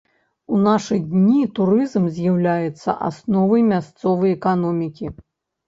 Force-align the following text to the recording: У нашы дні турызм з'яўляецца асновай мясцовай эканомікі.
У 0.53 0.61
нашы 0.67 0.95
дні 1.11 1.43
турызм 1.59 2.09
з'яўляецца 2.17 2.97
асновай 3.11 3.67
мясцовай 3.71 4.37
эканомікі. 4.41 5.15